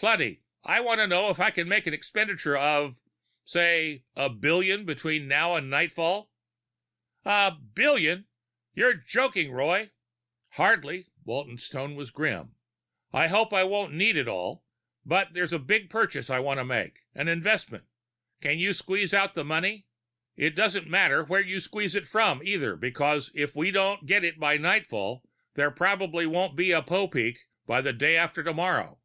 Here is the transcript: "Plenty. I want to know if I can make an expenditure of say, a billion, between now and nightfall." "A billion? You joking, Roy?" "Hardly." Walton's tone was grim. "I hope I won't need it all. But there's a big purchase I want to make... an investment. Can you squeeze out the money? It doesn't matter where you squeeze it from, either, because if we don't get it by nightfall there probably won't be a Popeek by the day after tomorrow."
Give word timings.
"Plenty. 0.00 0.40
I 0.64 0.80
want 0.80 0.98
to 1.00 1.06
know 1.06 1.28
if 1.28 1.38
I 1.38 1.50
can 1.50 1.68
make 1.68 1.86
an 1.86 1.92
expenditure 1.92 2.56
of 2.56 2.96
say, 3.44 4.04
a 4.16 4.30
billion, 4.30 4.86
between 4.86 5.28
now 5.28 5.54
and 5.56 5.68
nightfall." 5.68 6.32
"A 7.26 7.50
billion? 7.52 8.26
You 8.72 8.94
joking, 8.96 9.52
Roy?" 9.52 9.90
"Hardly." 10.52 11.08
Walton's 11.22 11.68
tone 11.68 11.96
was 11.96 12.10
grim. 12.10 12.54
"I 13.12 13.28
hope 13.28 13.52
I 13.52 13.64
won't 13.64 13.92
need 13.92 14.16
it 14.16 14.26
all. 14.26 14.64
But 15.04 15.34
there's 15.34 15.52
a 15.52 15.58
big 15.58 15.90
purchase 15.90 16.30
I 16.30 16.38
want 16.38 16.60
to 16.60 16.64
make... 16.64 17.00
an 17.14 17.28
investment. 17.28 17.84
Can 18.40 18.58
you 18.58 18.72
squeeze 18.72 19.12
out 19.12 19.34
the 19.34 19.44
money? 19.44 19.86
It 20.34 20.54
doesn't 20.56 20.88
matter 20.88 21.24
where 21.24 21.42
you 21.42 21.60
squeeze 21.60 21.94
it 21.94 22.06
from, 22.06 22.40
either, 22.42 22.74
because 22.74 23.30
if 23.34 23.54
we 23.54 23.70
don't 23.70 24.06
get 24.06 24.24
it 24.24 24.40
by 24.40 24.56
nightfall 24.56 25.28
there 25.56 25.70
probably 25.70 26.24
won't 26.24 26.56
be 26.56 26.72
a 26.72 26.80
Popeek 26.80 27.40
by 27.66 27.82
the 27.82 27.92
day 27.92 28.16
after 28.16 28.42
tomorrow." 28.42 28.96